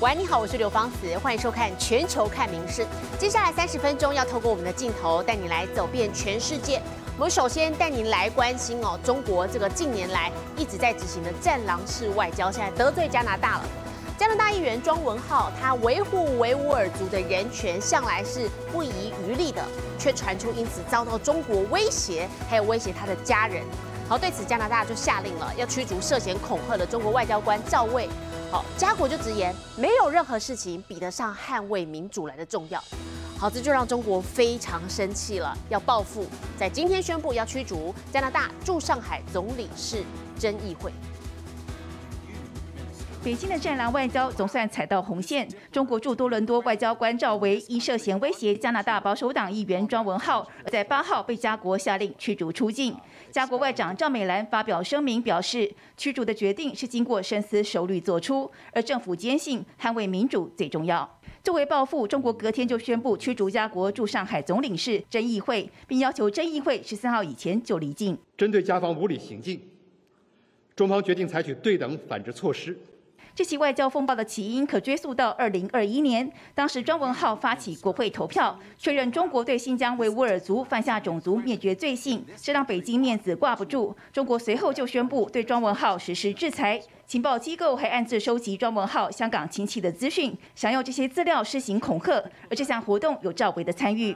[0.00, 2.82] 喂，你好，我是刘芳子，欢迎收看《全球看名事》。
[3.18, 6.80] 接下来三十分钟要透过我们的镜头带你来走遍全世界。
[7.18, 13.64] 我们首先带您来关心哦，中国这个近年来一直在执行的战狼式外交，现在得罪加拿大了。
[14.16, 19.62] 加拿大议员庄文浩，他维护维吾尔族的人权向来是不遗余力的，
[19.98, 23.62] 却传出因此遭到中国威胁，还有威胁他的家人。
[24.08, 28.08] 好，对此加拿大就下令了，要驱逐涉嫌恐吓的中国外交官赵卫。
[28.50, 32.82] 好，家国就直言，没有任何事情比得上捍卫民主来的重要。
[33.38, 36.26] 好，这就让中国非常生气了，要报复，
[36.58, 40.02] 在今天宣布要驱逐加拿大驻上海总领事
[40.36, 40.92] 曾议会。
[43.22, 45.46] 北京的战狼外交总算踩到红线。
[45.70, 52.96] 中国驻多伦多外交官赵维因涉嫌威胁加拿大保守党议员庄文浩，在八号被加国下令驱逐出境。
[53.30, 61.18] 加国外长赵美兰发表声明表示，驱逐的决定是经过深思熟虑做出，而政府坚信捍卫民主最重要。
[61.44, 68.16] 作为报复，中国隔天就宣布驱逐加国驻上海总领事曾议会，并要求曾议会十四号以前就离境。
[68.38, 69.60] 针对加方无理行径，
[70.74, 72.74] 中方决定采取对等反制措施。
[73.34, 83.96] 这起外交风暴的起因可追溯到二零二一年，当时庄文浩发起国会投票，确认中国对新疆维吾尔族犯下种族灭绝罪行，这让北京面子挂不住。
[84.12, 94.14] 中国随后就宣布对庄文浩实施制裁，情报机构还暗自收集庄文浩香港亲戚的资讯，想用这些资料施行恐吓，而这项活动有赵薇的参与。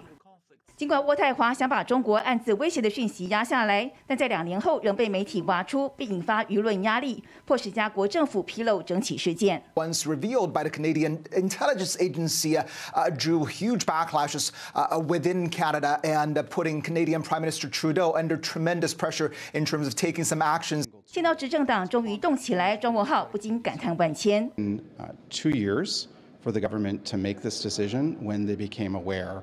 [0.80, 9.62] 尽管渥太华想把中国暗自威胁的讯息压下来，但在两年后仍被媒体挖出，并引发舆论压力，迫使加国政府披露整起事件。
[9.76, 12.58] Once revealed by the Canadian intelligence agency,
[12.94, 18.94] uh, drew huge backlashes uh, within Canada and putting Canadian Prime Minister Trudeau under tremendous
[18.94, 20.86] pressure in terms of taking some actions.
[21.06, 24.50] 见到执政党终于动起来，庄文浩不禁感叹万千。
[24.56, 24.82] In
[25.30, 26.06] two years
[26.42, 29.42] for the government to make this decision when they became aware.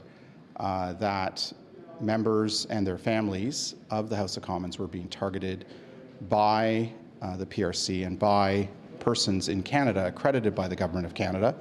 [0.60, 1.52] Uh, that
[2.00, 5.66] members and their families of the House of Commons were being targeted
[6.30, 6.88] by
[7.20, 8.66] uh, the PRC and by
[8.98, 11.54] persons in Canada accredited by the Government of Canada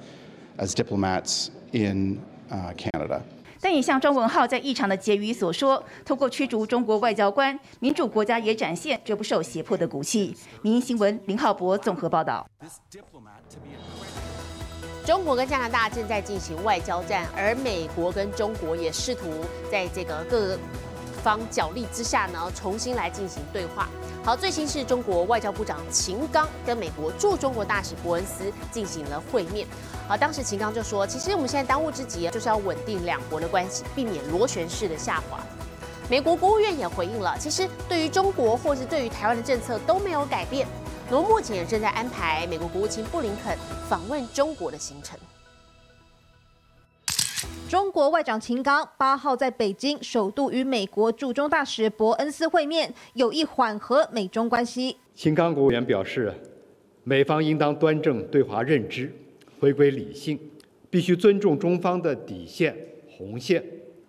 [0.56, 3.20] as diplomats in uh, Canada.
[3.60, 10.34] 但也像庄文浩在议场的结语所说，透过驱逐中国外交官，民主国家也展现绝不受胁迫的骨气。
[10.62, 12.48] 民营新闻林浩博综合报道。
[15.05, 20.57] 中国跟加拿大正在进行外交战，而美国跟中国也试图在这个各
[21.23, 23.89] 方角力之下呢，重新来进行对话。
[24.23, 29.67] 好，最新是中国外交部长秦刚跟美国驻中国大使伯恩斯进行了会面。
[30.07, 35.39] 好，当时秦刚就说，其实我们现在当务之急就是要稳定两国的关系，避免螺旋式的下滑。
[36.07, 40.67] 美国国务院也回应了，其实对于中国或是对于台湾的政策都没有改变。
[41.11, 43.53] 罗目前也正在安排美国国务卿布林肯
[43.89, 45.19] 访问中国的行程。
[47.67, 54.95] 中国外长秦刚八号在北京首度与美国驻中大使伯恩斯会面，有意缓和美中关系。
[55.13, 56.33] 秦刚国务员表示，
[57.03, 59.13] 美方应当端正对华认知，
[59.59, 60.39] 回归理性，
[60.89, 62.73] 必须尊重中方的底线
[63.09, 63.61] 红线，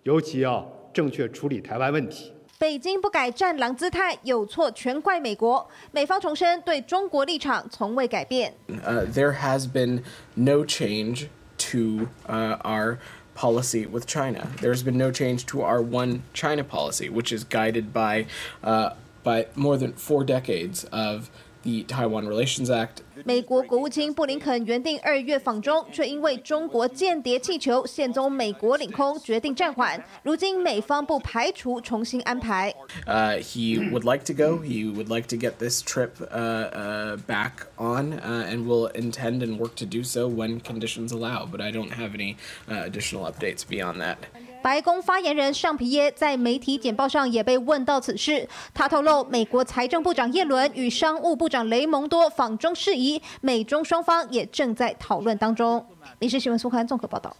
[0.04, 0.64] 尤其要
[0.94, 2.32] 正确处理台湾问题。
[2.61, 5.69] 北京不改战狼姿态，有错全怪美国。
[5.91, 8.53] 美方重申对中国立场从未改变。
[8.67, 10.03] Uh, there has been
[10.35, 11.27] no change
[11.57, 12.97] to uh, our
[13.35, 14.47] policy with China.
[14.61, 18.25] There's been no change to our one China policy, which is guided by
[18.63, 21.29] uh, by more than four decades of
[21.63, 30.01] the Taiwan Relations Act 美国国务卿布林肯原定二月访中，却因为中国间谍气球现踪美国领空，决定暂缓。
[30.23, 32.73] 如今美方不排除重新安排。
[33.05, 34.63] Uh, he would like to go.
[34.63, 39.41] He would like to get this trip uh, uh, back on, uh, and will intend
[39.41, 41.45] and work to do so when conditions allow.
[41.45, 42.37] But I don't have any
[42.69, 44.19] uh, additional updates beyond that.
[44.62, 55.84] 白宫发言人尚皮耶在媒体简报上也被问到此事，他透露，美国财政部长耶伦与商务部长雷蒙多访中事宜，美中双方也正在讨论当中。
[56.20, 57.36] 民事新闻苏刊综合报道。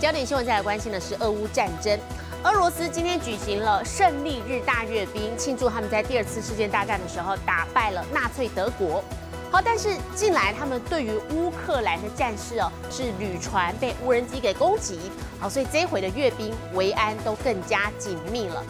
[0.00, 1.98] 焦点新闻再来关心的是俄乌战争，
[2.42, 9.04] 俄罗斯今天举行了胜利日大阅兵，庆祝他们在第二次世界大战的时候打败了纳粹德国。
[9.52, 14.98] 好，但是近来他们对于乌克兰的战事哦，是旅船被无人机给攻击，
[15.38, 18.64] 好，所以这回的阅兵维安都更加紧密了。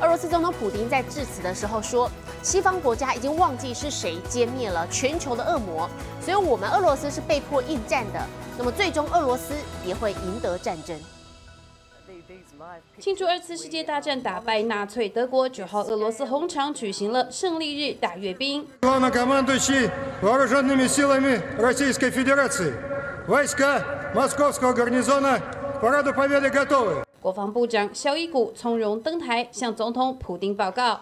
[0.00, 2.10] 俄罗斯总统普京在致辞的时候说，
[2.42, 5.86] 西方国家已经忘记是谁歼灭了全球的恶魔，
[6.22, 8.26] 所以我们俄罗斯是被迫应战的。
[8.56, 9.52] 那么最终俄罗斯
[9.84, 10.98] 也会赢得战争。
[12.99, 18.65] 庆祝二次世界大战打败纳粹德国，九号俄罗斯红场举行了胜利日大阅兵。
[18.81, 19.89] Главнокомандующий
[20.21, 22.73] вооруженными силами Российской Федерации.
[23.27, 27.03] Войска Московского гарнизона к параду Победы готовы.
[27.21, 31.01] 国防部长肖伊古从容登台，向总统普京报告。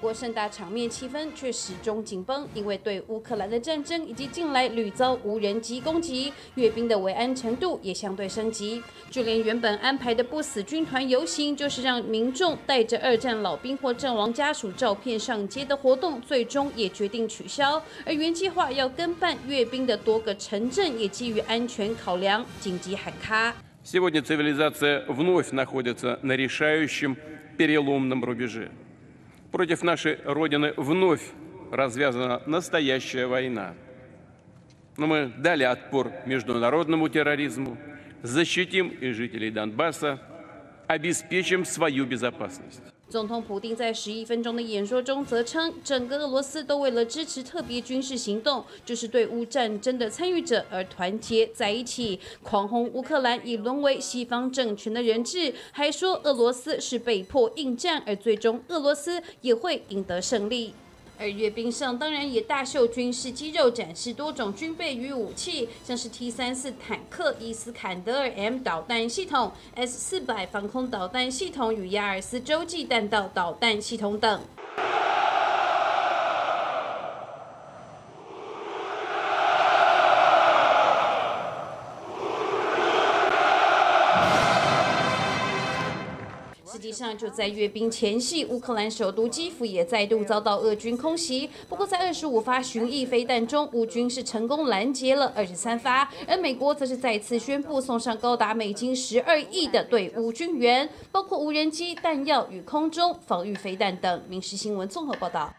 [0.00, 8.82] 过，盛大场面气氛却始终紧绷，因为对乌克兰的战争以及近来屡遭无人机攻击，阅兵的维安程度也相对升级。
[9.10, 17.80] 就连原本安排的不死军团游行，就是让民众带着二战老兵或阵亡家属照片上街的活动，最终也决定取消。
[18.04, 23.54] 而原计划要跟办阅兵的多个城镇，也基于安全考量，紧急喊卡。
[23.84, 27.16] Сегодня цивилизация вновь находится на решающем
[27.56, 28.68] переломном рубеже.
[29.51, 31.21] Против нашей Родины вновь
[31.71, 33.73] развязана настоящая война.
[34.97, 37.77] Но мы дали отпор международному терроризму,
[38.21, 40.21] защитим и жителей Донбасса,
[40.87, 42.81] обеспечим свою безопасность.
[43.11, 60.73] 总统普京在十一分钟的演说中则称，整个俄罗斯都为了支持特别军事行动，就是对乌战争的参与者而团结在一起，狂轰乌克兰已沦为西方政权的人质，还说俄罗斯是被迫应战，而最终俄罗斯也会赢得胜利。
[61.21, 74.41] 而阅兵上当然也大秀军事肌肉，展示多种军备与武器，像是 T 三四坦克、伊斯坎德尔 M 导弹系统、S 四百防空导弹系统与亚尔斯洲际弹道导弹系统等。
[87.17, 91.49] 就在阅兵前夕，乌克兰首都基辅也再度遭到俄军空袭。
[91.69, 104.21] 不过，在二十五发巡弋飞弹中，乌军是成功拦截了二十三发，而美国则是再次宣布送上高达美金十二亿的对乌军援，包括无人机、弹药与空中防御飞弹等。
[104.27, 105.53] 民事新闻综合报道。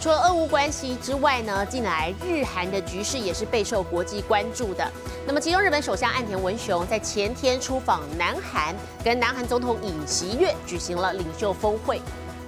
[0.00, 4.88] 除了俄乌关系之外呢，近来日韩的局势也是备受国际关注的。
[5.26, 8.72] 那么，其中日本首相岸田文雄在前天出访南韩，
[9.02, 12.00] 跟南韩总统尹锡悦举行了领袖峰会。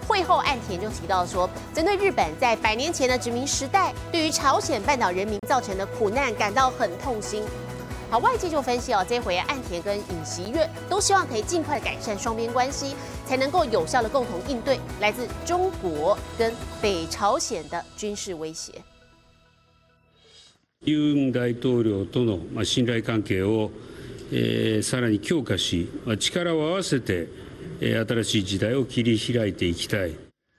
[0.07, 7.43] 会后，岸田就提到说，针对日本在百年前的殖民时代，对于朝鲜半岛人民造成的苦难感到很痛心。
[8.10, 18.74] 好，外界就分析哦，这回岸田跟尹锡悦都希望可以尽快改善双边关系，才能够有效的共同应对来自中国跟北朝鲜的军事威胁。
[20.82, 23.72] 尹大統領との信頼関係を
[24.84, 25.88] さらに強化し、
[26.20, 27.28] 力を合わせて
[27.80, 30.16] 新しい時代を切り開いていきたい。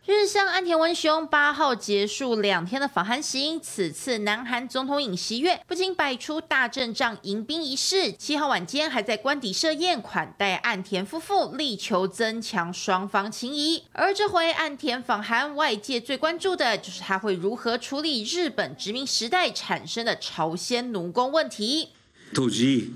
[0.07, 13.83] 日向岸田文雄八号结束两天的访韩行，此次南韩总统尹锡悦不仅摆出大阵仗迎宾仪式，七号晚间还在官邸设宴款待岸田夫妇，力求增强双方情谊。
[13.91, 21.89] 而这回岸田访韩，外界最关注的就是他会如何处理日本殖民时代产生的朝鲜奴工问题。
[22.33, 22.93] 当時、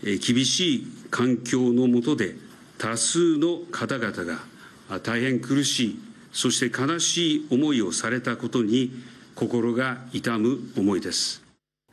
[0.00, 2.36] 厳しい環境の下で
[2.78, 4.38] 多数の方々が
[5.00, 5.96] 大変苦しい。
[6.36, 8.90] そして悲しい思いをされたことに
[9.34, 11.40] 心が痛む思いです。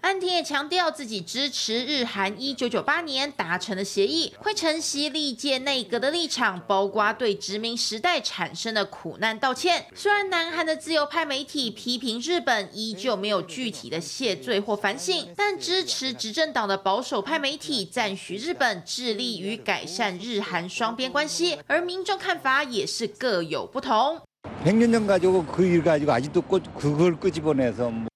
[0.01, 9.87] 岸田也强调自己支持日韩一九九八年达成的协议，会承袭历届内阁的立场，包括对殖民时代产生的苦难道歉。
[9.93, 24.21] 虽然南韩的自由派媒体批评日本依旧没有具体的谢罪或反省，但支持执政党的保守派媒体赞许日本致力于改善日韩双边关系，而民众看法也是各有不同。
[24.64, 28.06] 100년 전 가지고 그 일 가지고 아직도 끄, 그걸 끄집어내서 뭐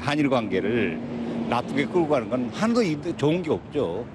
[0.00, 0.98] 한일 관계를
[1.48, 4.06] 나쁘게 끌고 가는 건 하나도 좋은 게 없죠.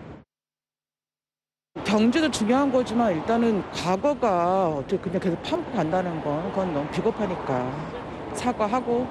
[1.86, 9.08] 경제도 중요한 거지만 일단은 과거가 어떻게 그냥 계속 파먹고 간다는 건 그건 너무 비겁하니까 사과하고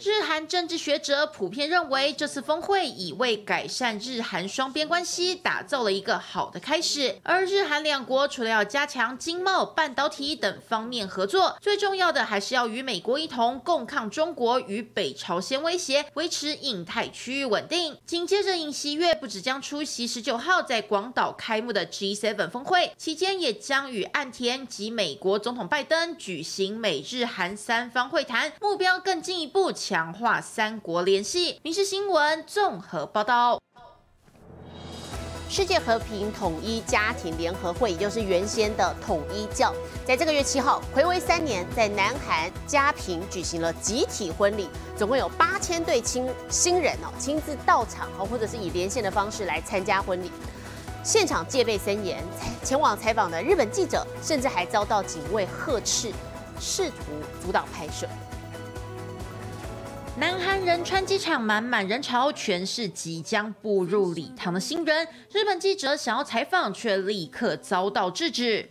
[0.00, 7.18] 日韩政治学者普遍认为，这次峰会已为改善日韩双边关系打造了一个好的开始。
[7.24, 17.96] 而日韩两国除了要加强经贸、半导体等方面合作，最重要的还是要与美国一同共抗中国与北朝鲜威胁，维持印太区域稳定。
[18.06, 29.72] 紧接着，尹锡悦不只将出席十九号在广岛开幕的 G7 峰会，期间也将与岸田及美国总统拜登举行美日韩三方会谈，目标更进一步。
[29.88, 31.58] 强化三国联系。
[31.62, 33.58] 民事新闻综合报道。
[35.48, 39.72] 世界和平统一家庭联合会，也就是原先的统一教，
[40.04, 50.30] 在这个月七号，暌违三年，在南韩嘉平举行了集体婚礼，总共有八千对亲新人哦亲自到场哦，或者是以连线的方式来参加婚礼。
[51.02, 52.22] 现场戒备森严，
[52.62, 56.12] 前往采访的日本记者甚至还遭到警卫呵斥，
[56.60, 56.96] 试图
[57.42, 58.06] 阻挡拍摄。
[60.18, 65.06] 南韩仁川机场满满人潮，全是即将步入礼堂的新人。
[65.30, 68.68] 日本记者想要采访，却立刻遭到制止。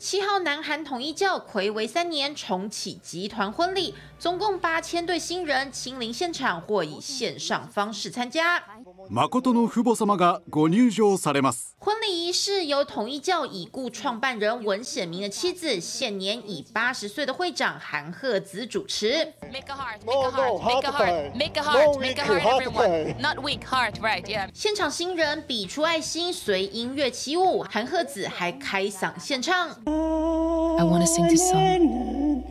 [0.00, 8.60] 七号，南韩统一教魁违三年重启集团婚礼，总共八千对新人亲临现场或以线上方式参加。
[9.09, 11.75] 誠の父母様がご入場されます。
[11.79, 19.33] 婚礼仪式由统一教已故创办人文显明的妻子，现年已八十岁的会长韩鹤子主持。
[19.51, 23.21] Make a heart, make a heart, make a heart, make a heart, make a heart, everyone.
[23.21, 24.25] Not weak heart, right?
[24.25, 24.49] Yeah.
[24.53, 29.69] 现场新人比出爱心，随音乐起舞，韩鹤子还开嗓献唱。
[29.85, 32.43] I want to sing this song.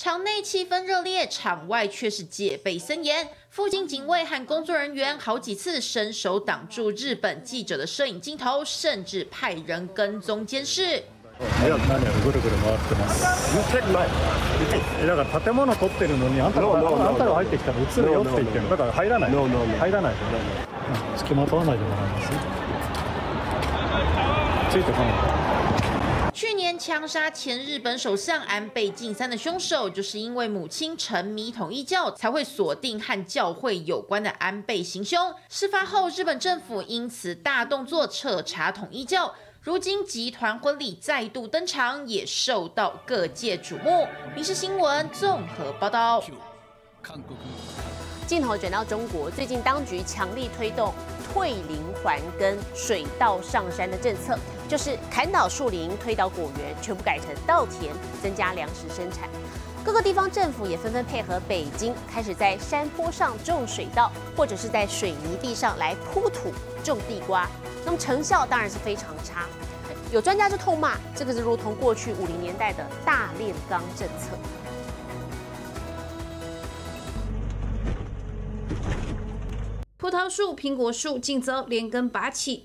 [0.00, 3.28] 场内气氛热烈，场外却是戒备森严。
[3.48, 11.04] 附近警卫和工作人员好几次伸手挡住日本记者的摄影镜头，甚至派人跟踪监視。
[11.38, 11.44] だ
[15.14, 20.18] から建物取ってるのにあんたがあんたが入ってきたら映るよって言ってるだから入らない入らないで
[21.18, 22.30] 付きまとわないでもらいます
[24.70, 25.09] ついてこない去年
[26.81, 35.31] 枪杀前日本首相安倍晋三的凶手，就是因为母亲沉迷统一教，才会锁定和教会有关的安倍行凶。
[35.47, 39.31] 事发后，日本政府因此大动作彻查统一教。
[39.61, 44.07] 如今集团婚礼再度登场，也受到各界瞩目。
[44.33, 46.23] 民事新闻综合报道。
[48.25, 50.91] 镜头转到中国，最近当局强力推动
[51.31, 54.35] 退林还耕、水稻上山的政策，
[54.71, 57.91] 就是砍倒树林、推倒果园，全部改成稻田，
[58.23, 59.27] 增加粮食生产。
[59.83, 66.53] 各个地方政府也纷纷配合北京，开始在山坡上种水稻，或者是在水泥地上来铺土
[66.85, 67.49] 种地瓜。
[67.83, 69.45] 那么成效当然是非常差。
[70.09, 74.37] 有专家就痛骂，这个是如同过去五零年代的大炼钢政策。
[79.97, 82.63] 葡萄树、苹果树竟遭连根拔起，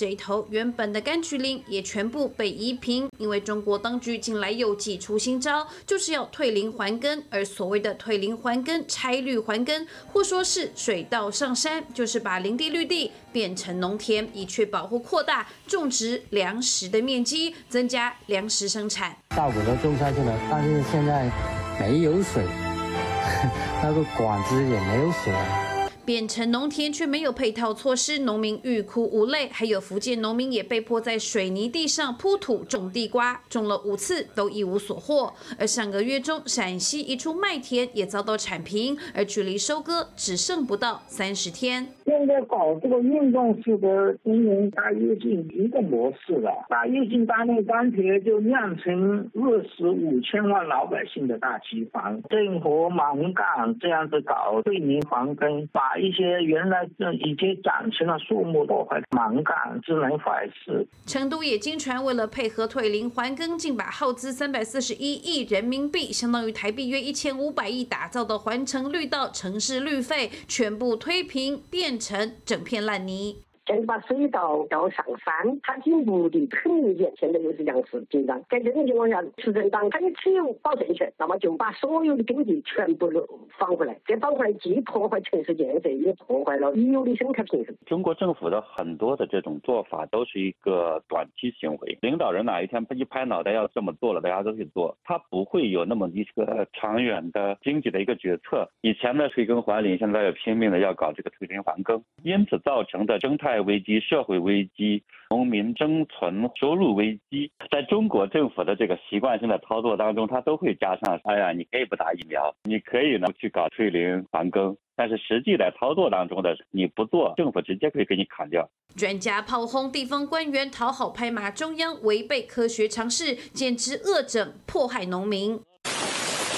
[0.00, 7.22] 这一头原本的柑橘林也全部被移平，因为中国当局近来又祭出新招，就是要退林还耕。
[7.28, 19.14] 而所谓的退林还耕、拆绿还耕，或说是水稻上山，就是把林地绿地变成农田，以确保或扩大种植粮食的面积，增加粮食生产。
[19.36, 21.30] 稻谷都种下去了，但是现在
[21.78, 22.42] 没有水。
[23.84, 25.69] 那个管子也没有锁。
[26.10, 29.48] 变成农田却没有配套措施，农民欲哭无泪。
[29.52, 35.32] 还有福建农民也被迫在水泥地上铺土种地瓜，种了五次都一无所获。
[35.56, 41.86] 而上个月中，陕西一处麦田也遭到铲平，而距离收割只剩不到三十天。
[42.04, 55.99] 现在搞这个运动式的经营大跃进一个模式了，大跃进大炼钢铁就酿成饿死五千万老百姓的大饥荒，正和盲干这样子搞对民防根，把。
[56.00, 60.86] 一些原来已经长成了树木都会盲干，只能坏事。
[61.06, 73.42] 成都也经传，为了配合退林还耕，竟把耗资三百四十一亿人民币，相当于台币约一千五百亿打造的环城绿道城市绿肺全部推平，变成整片烂泥。
[73.66, 83.24] 现在把水稻要上山，它已经目的很明显，现在又是粮食紧张，在这种情况下，执政党它也持有保证权，那么就把所有的耕地全部都
[83.58, 87.76] 放回来，这放回来既破坏城市建设，也破坏了已有的生态平衡。
[87.86, 98.68] 中国政府的很多的这种做法都是一个短期行为，领导人哪一天一拍脑袋要这么做了，大家都去做，他不会有那么一个长远的经济的一个决策。
[98.80, 103.49] 以前的退耕还林，现在又拼命的要搞这个退林还耕，因此造成的生态。
[103.58, 118.68] 危机、社会危机、农民生存、收入危机，在中国政府的这个习惯性的操作当中，它都会加上：哎呀，你可以不打疫苗，你可以呢去搞退林还耕，但是实际在操作当中的，你不做，政府直接可以给你砍掉。
[118.96, 125.58] 专家炮轰地方官员讨好拍马中央，违背科学常识，简直恶整迫害农民。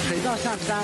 [0.05, 0.83] 水稻下山，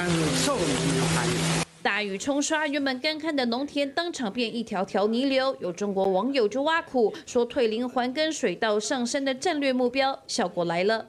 [0.00, 1.65] 嗯，受农民欢迎。
[1.86, 5.56] 大雨冲刷原本干旱的农田，当场变一条条泥流。
[5.60, 11.06] 有中国网友就挖苦说：“退林还耕、水稻上山的战略目标，效果来了。”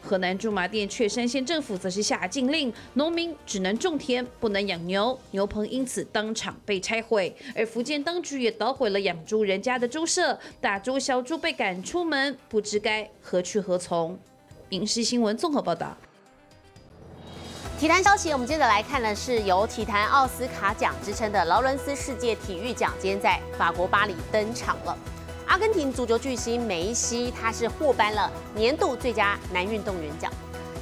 [0.00, 7.34] 河南驻马店雀山县政府则是下禁令，农民只能种田，不能养牛，牛棚因此当场被拆毁。
[7.56, 14.16] 而福建当局也捣毁了养猪人家的猪舍，大猪小猪被赶出门，不知该何去何从。
[14.68, 15.98] 影视新闻综合报道。
[17.84, 24.96] 体坛消息，我们接着来看的是由体坛奥斯卡奖之称的劳伦斯世界体育奖，今天在法国巴黎登场了。
[25.44, 30.32] 阿根廷足球巨星梅西，他是获颁了年度最佳男运动员奖。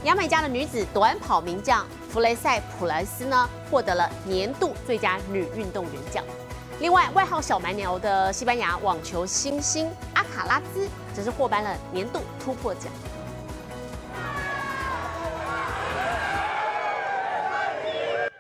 [0.05, 6.23] 牙买加的女子短跑名将弗雷塞普莱斯呢，获得了年度最佳女运动员奖。
[6.79, 12.93] 另外，外号小蛮牛的西班牙网球新星阿卡拉兹，则是获颁了年度突破奖。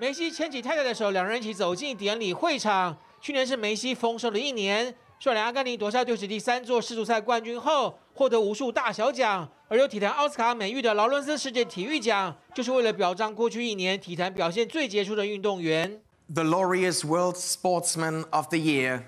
[0.03, 2.99] 梅西牵起太太的手，两人一起走进典礼会场。
[3.21, 9.49] 去年是梅西丰收的一年，率领阿根廷夺下队史第三座世足赛冠军后，获得无数大小奖。
[9.69, 16.03] 而有体坛奥斯卡美誉的劳伦斯世界体育奖，就是为了表彰过去一年体坛表现最杰出的运动员。
[16.35, 19.05] The laureate World Sportsman of the Year,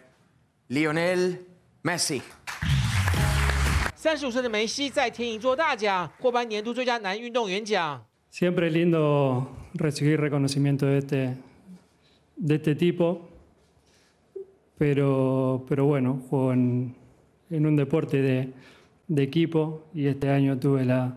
[0.68, 1.38] Lionel
[1.82, 2.20] Messi。
[3.96, 8.06] 三十五岁的梅西再添一座大奖，获颁年度最佳男运动员奖。
[8.34, 11.36] Siempre lindo recibir reconocimiento de este,
[12.34, 13.28] de este tipo,
[14.76, 16.96] pero, pero bueno, juego en,
[17.48, 21.16] un deporte de, equipo y este año tuve la,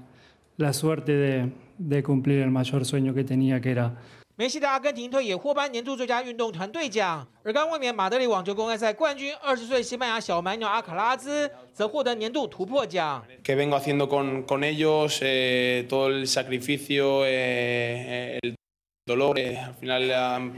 [0.58, 3.96] la suerte de cumplir el mayor sueño que tenía, que era
[4.37, 13.23] 梅西的阿根廷队也获颁年度最佳运动团队奖，而刚卫冕马德里网球公开赛冠军二十岁西班牙小蛮牛阿卡拉兹则获得年度突破奖。
[13.45, 15.21] Que vengo haciendo con con ellos
[15.87, 18.55] todo el sacrificio, el
[19.07, 20.55] dolor, al final han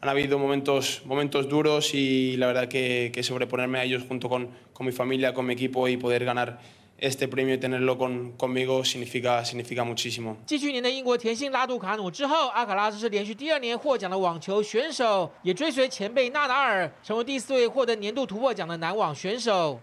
[0.00, 4.50] han habido momentos momentos duros y la verdad que que sobreponerme a ellos junto con
[4.72, 6.60] con mi familia, con mi equipo y poder ganar
[7.01, 10.37] Este premio y tenerlo con, conmigo significa, significa muchísimo.
[10.45, 19.79] 继去年的英国甜心拉杜卡努之后，阿卡拉斯是连续第二年获奖的网球选手，也追随前辈纳达尔，成为第四位获得年度突破奖的男网选手。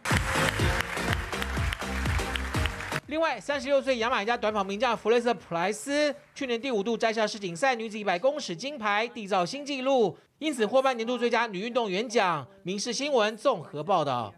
[3.08, 12.46] 另外，三十六岁牙买加短跑名将弗雷瑟普莱斯，去年第五度摘下世锦赛女子一百公尺金牌，缔造新纪录，因此获颁年度最佳女运动员奖。
[12.62, 14.32] 民事新闻综合报道。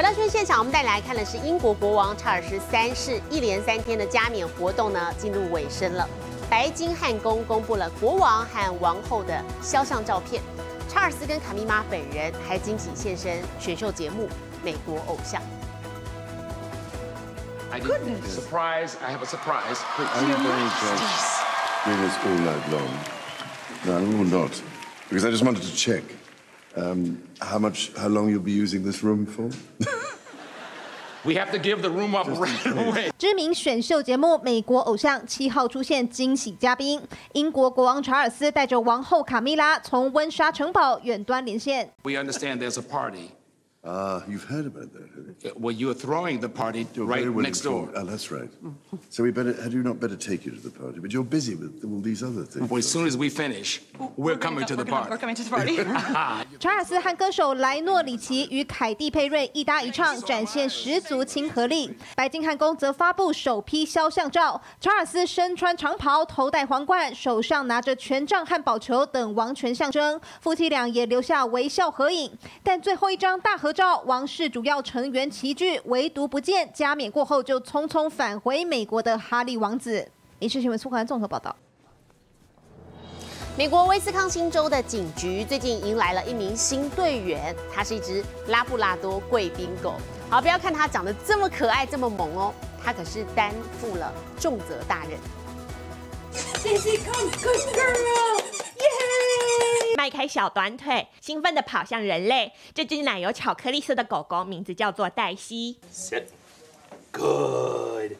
[0.00, 6.08] 回到现场，我们带你来看的是英国国王查尔斯三世一连三天的加冕活动呢，进入尾声了。
[6.48, 10.42] 白金汉宫公布了国王和王后的肖像照片，
[10.88, 14.26] 查尔斯跟卡米玛本人还惊喜现身选秀节目
[14.64, 15.38] 《美国偶像》。
[17.82, 18.24] Goodness!
[18.26, 18.92] Surprise!
[19.04, 19.82] I have a surprise.
[19.98, 20.96] Are you going to
[21.84, 22.88] doing this all night long?
[23.84, 24.62] No, no, not.
[25.10, 26.04] Because I just wanted to check
[26.76, 29.50] um, how much, how long you'll be using this room for.
[31.22, 33.10] We have to give the room up right away.
[33.18, 37.02] 知名选秀节目《美国偶像》七号出现惊喜嘉宾，
[37.34, 41.90] 英国国王查尔斯带着王后卡米拉从温莎城堡远端连线。
[42.04, 43.32] We understand there's a party.
[43.82, 45.52] Ah, you've heard about that, have you?
[45.56, 47.88] Well, you are throwing the party You're right very well next door.
[47.88, 47.96] informed.
[47.96, 48.50] Oh, that's right.
[49.08, 51.00] So we better, had you not better take you to the party?
[51.00, 52.68] But you're busy with all these other things.
[52.68, 53.80] Well, as soon as we finish,
[54.18, 55.08] we're coming to the party.
[55.08, 55.78] We're coming to the party.
[56.58, 61.96] 查尔斯和歌手莱诺里奇与凯蒂佩瑞一搭一唱，展现十足亲和力。
[62.14, 70.20] 白金汉宫则发布首批肖像照，查尔斯身穿长袍，头戴皇冠，手上拿着权杖和宝球等王权象征。
[70.42, 72.30] 夫妻俩也留下微笑合影。
[72.62, 80.10] 但最后一张大合照，王室主要成员齐聚，唯独不见加冕过后就匆匆返回美国的哈利王子。
[80.40, 81.54] 影视新闻苏环综合报道。
[83.58, 89.94] 美国威斯康星州的警局最近迎来了一名新队员，它是一只拉布拉多贵宾狗。
[90.30, 95.18] 好，不要看它长得这么可爱、这么萌哦，它可是担负了重责大任。
[96.62, 98.19] Daisy, come, good girl!
[99.99, 99.99] Yay!
[99.99, 102.51] 迈开小短腿，兴奋地跑向人类。
[102.73, 105.77] 这只奶油巧克力色的狗狗名字叫做黛西。
[105.91, 106.25] Sit.
[107.11, 108.17] Good.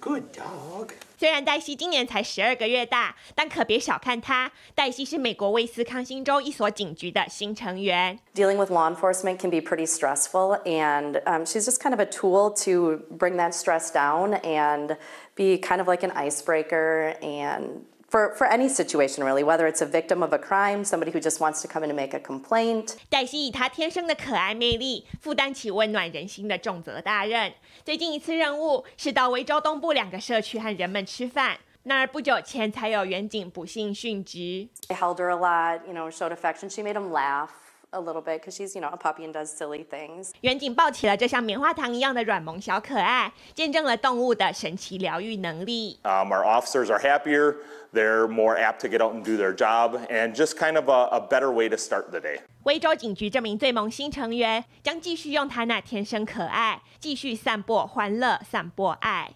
[0.00, 0.90] Good dog.
[1.18, 4.50] 虽然黛西今年才十二个月大，但可别小看它。
[4.76, 8.16] 黛西是美国威斯康星州一所警局的新成员。
[8.34, 12.06] Dealing with law enforcement can be pretty stressful, and um, she's just kind of a
[12.06, 14.96] tool to bring that stress down and
[15.34, 19.86] be kind of like an icebreaker and for, for any situation really, whether it's a
[19.86, 22.96] victim of a crime, somebody who just wants to come in and make a complaint.
[23.10, 27.52] 黛西以她天生的可爱魅力，负担起温暖人心的重责大任。
[27.84, 31.58] 最近一次任务是到维州东部两个社区和人们吃饭。
[31.84, 34.68] 那儿不久前才有远警不幸殉职。
[34.88, 36.68] I held her a lot, you know, showed affection.
[36.68, 37.48] She made him laugh.
[37.93, 40.31] A little bit because she's, you know, a puppy and does silly things.
[40.41, 45.99] 远景抱起了这像棉花糖一样的软萌小可爱，见证了动物的神奇疗愈能力。
[46.03, 47.57] Um, our officers are happier,
[47.93, 51.09] they're more apt to get out and do their job, and just kind of a,
[51.11, 52.41] a better way to start the day.
[52.63, 59.31] 威州警局这名最萌新成员将继续用他那天生可爱，继续散播欢乐，散播爱。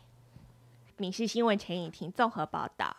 [1.00, 2.96] 《民事新闻》陈颖婷综合报道。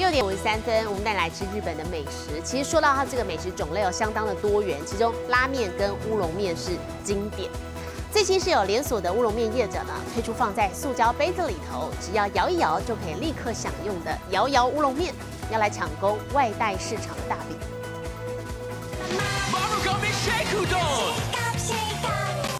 [0.00, 2.40] 六点五十三分，我们带来吃日本的美食。
[2.42, 6.70] 其实说到它这个美食种类哦，相当的多元，其中拉面跟乌龙面是
[7.04, 7.50] 经典。
[8.10, 15.12] 最新是有连锁的乌龙面业者呢，推出放在塑胶杯子里头，只要摇一摇就可以立刻享用的摇摇乌龙面，
[15.52, 17.58] 要来抢攻外带市场的大饼。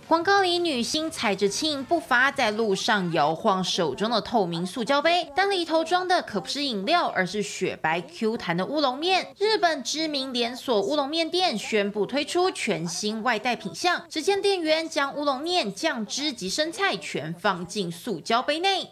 [0.09, 9.27] 广告里女星踩着轻盈步伐在路上摇晃手中的透明塑胶杯，但里头装的可不是饮料，而是雪白 Q 弹的乌龙面。
[9.39, 18.87] 日本知名连锁乌龙面店宣布推出全新外带品项，只见店员将乌龙面、酱汁及生菜全放进塑胶杯内。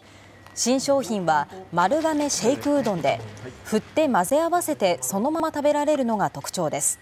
[0.54, 3.20] 新商品は丸亀シェイクうどんで
[3.64, 6.98] 振って混ぜ合わせてそのまま食べられるのが特徴です。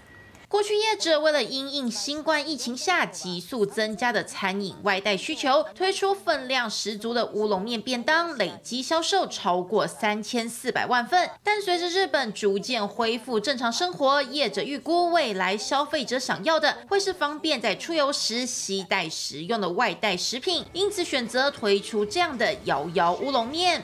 [0.48, 11.30] 过去业者为了因应新冠疫情下急速增加的餐饮外带需求，推出分量十足的乌龙面便当，累计销售超过三千四百万份。
[11.42, 23.82] 但随着日本逐渐恢复正常生活，业者预估未来消费者想要的会是方便在出游时携带食用的外带食品，因此选择推出这样的摇摇乌龙面。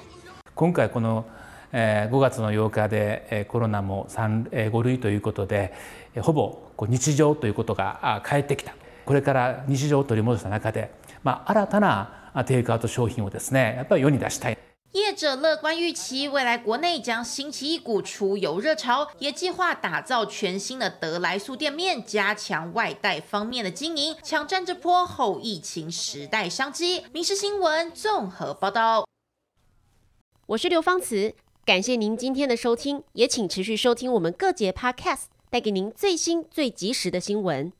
[0.54, 1.24] 今回この
[1.72, 5.72] 5月の8日でコロナも5類ということで。
[6.20, 10.90] ほぼこう日常ということが帰ってきたこれから日常を取り戻した中で、
[11.22, 14.58] まあ、新たなテイクアウト商品をですねやっぱり世に出したい。
[14.92, 27.04] 业者乐观预期，未来国内将兴起一股出游热潮，也计划打造全新的德来素店面，加强外带方面的经营，抢占这波后疫情时代商机。
[27.12, 29.04] 民事新闻综合报道。
[30.46, 31.34] 我是刘芳慈，
[31.66, 35.31] 感谢您今天的收听，也请持续收听我们各节 Podcast。
[35.53, 37.71] 带给您最新、最及时的新闻。